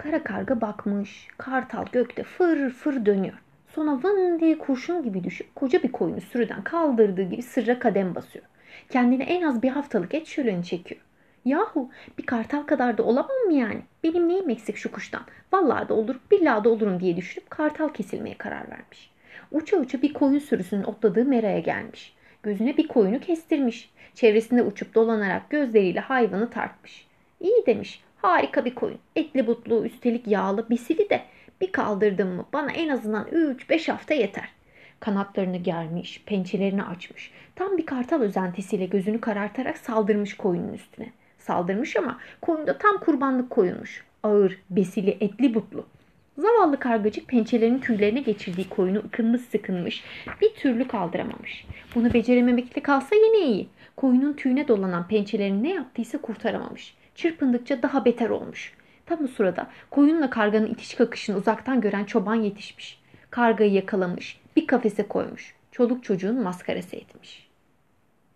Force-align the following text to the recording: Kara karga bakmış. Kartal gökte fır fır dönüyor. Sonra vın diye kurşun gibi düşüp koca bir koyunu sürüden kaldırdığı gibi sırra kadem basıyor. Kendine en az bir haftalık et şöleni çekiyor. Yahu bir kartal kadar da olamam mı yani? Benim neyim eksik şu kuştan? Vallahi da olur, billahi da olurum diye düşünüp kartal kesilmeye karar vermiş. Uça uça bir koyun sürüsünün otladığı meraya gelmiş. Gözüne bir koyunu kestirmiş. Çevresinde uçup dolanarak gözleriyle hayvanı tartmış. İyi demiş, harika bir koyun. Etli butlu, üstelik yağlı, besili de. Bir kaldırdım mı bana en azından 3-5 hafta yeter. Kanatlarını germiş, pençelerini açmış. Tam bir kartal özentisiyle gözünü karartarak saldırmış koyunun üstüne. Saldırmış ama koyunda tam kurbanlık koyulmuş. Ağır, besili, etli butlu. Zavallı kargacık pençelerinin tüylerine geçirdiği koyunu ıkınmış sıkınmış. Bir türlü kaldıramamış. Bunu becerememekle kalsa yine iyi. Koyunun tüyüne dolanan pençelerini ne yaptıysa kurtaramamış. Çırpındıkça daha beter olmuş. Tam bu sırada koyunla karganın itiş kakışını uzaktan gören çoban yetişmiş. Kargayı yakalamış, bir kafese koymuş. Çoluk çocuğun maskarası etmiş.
Kara 0.00 0.22
karga 0.22 0.60
bakmış. 0.60 1.28
Kartal 1.38 1.86
gökte 1.92 2.22
fır 2.22 2.70
fır 2.70 3.06
dönüyor. 3.06 3.34
Sonra 3.68 3.90
vın 4.02 4.40
diye 4.40 4.58
kurşun 4.58 5.02
gibi 5.02 5.24
düşüp 5.24 5.54
koca 5.54 5.82
bir 5.82 5.92
koyunu 5.92 6.20
sürüden 6.20 6.64
kaldırdığı 6.64 7.22
gibi 7.22 7.42
sırra 7.42 7.78
kadem 7.78 8.14
basıyor. 8.14 8.44
Kendine 8.88 9.24
en 9.24 9.42
az 9.42 9.62
bir 9.62 9.68
haftalık 9.68 10.14
et 10.14 10.26
şöleni 10.26 10.64
çekiyor. 10.64 11.00
Yahu 11.44 11.90
bir 12.18 12.26
kartal 12.26 12.62
kadar 12.62 12.98
da 12.98 13.02
olamam 13.02 13.36
mı 13.46 13.52
yani? 13.52 13.82
Benim 14.04 14.28
neyim 14.28 14.50
eksik 14.50 14.76
şu 14.76 14.92
kuştan? 14.92 15.22
Vallahi 15.52 15.88
da 15.88 15.94
olur, 15.94 16.16
billahi 16.30 16.64
da 16.64 16.68
olurum 16.68 17.00
diye 17.00 17.16
düşünüp 17.16 17.50
kartal 17.50 17.88
kesilmeye 17.88 18.38
karar 18.38 18.70
vermiş. 18.70 19.10
Uça 19.52 19.76
uça 19.76 20.02
bir 20.02 20.12
koyun 20.12 20.38
sürüsünün 20.38 20.84
otladığı 20.84 21.24
meraya 21.24 21.60
gelmiş. 21.60 22.14
Gözüne 22.42 22.76
bir 22.76 22.88
koyunu 22.88 23.20
kestirmiş. 23.20 23.90
Çevresinde 24.14 24.62
uçup 24.62 24.94
dolanarak 24.94 25.50
gözleriyle 25.50 26.00
hayvanı 26.00 26.50
tartmış. 26.50 27.09
İyi 27.40 27.66
demiş, 27.66 28.00
harika 28.16 28.64
bir 28.64 28.74
koyun. 28.74 28.98
Etli 29.16 29.46
butlu, 29.46 29.84
üstelik 29.84 30.26
yağlı, 30.26 30.70
besili 30.70 31.10
de. 31.10 31.22
Bir 31.60 31.72
kaldırdım 31.72 32.28
mı 32.28 32.46
bana 32.52 32.72
en 32.72 32.88
azından 32.88 33.24
3-5 33.28 33.90
hafta 33.90 34.14
yeter. 34.14 34.48
Kanatlarını 35.00 35.56
germiş, 35.56 36.22
pençelerini 36.26 36.82
açmış. 36.82 37.30
Tam 37.56 37.78
bir 37.78 37.86
kartal 37.86 38.20
özentisiyle 38.20 38.86
gözünü 38.86 39.20
karartarak 39.20 39.78
saldırmış 39.78 40.36
koyunun 40.36 40.72
üstüne. 40.72 41.12
Saldırmış 41.38 41.96
ama 41.96 42.18
koyunda 42.40 42.78
tam 42.78 42.98
kurbanlık 42.98 43.50
koyulmuş. 43.50 44.04
Ağır, 44.22 44.58
besili, 44.70 45.10
etli 45.10 45.54
butlu. 45.54 45.86
Zavallı 46.38 46.78
kargacık 46.78 47.28
pençelerinin 47.28 47.78
tüylerine 47.78 48.20
geçirdiği 48.20 48.68
koyunu 48.68 48.98
ıkınmış 48.98 49.40
sıkınmış. 49.40 50.04
Bir 50.40 50.54
türlü 50.54 50.88
kaldıramamış. 50.88 51.66
Bunu 51.94 52.12
becerememekle 52.12 52.82
kalsa 52.82 53.16
yine 53.16 53.46
iyi. 53.46 53.68
Koyunun 53.96 54.32
tüyüne 54.32 54.68
dolanan 54.68 55.08
pençelerini 55.08 55.62
ne 55.62 55.74
yaptıysa 55.74 56.18
kurtaramamış. 56.18 56.94
Çırpındıkça 57.14 57.82
daha 57.82 58.04
beter 58.04 58.30
olmuş. 58.30 58.72
Tam 59.06 59.18
bu 59.18 59.28
sırada 59.28 59.70
koyunla 59.90 60.30
karganın 60.30 60.66
itiş 60.66 60.94
kakışını 60.94 61.36
uzaktan 61.36 61.80
gören 61.80 62.04
çoban 62.04 62.34
yetişmiş. 62.34 63.00
Kargayı 63.30 63.72
yakalamış, 63.72 64.40
bir 64.56 64.66
kafese 64.66 65.08
koymuş. 65.08 65.54
Çoluk 65.72 66.04
çocuğun 66.04 66.42
maskarası 66.42 66.96
etmiş. 66.96 67.49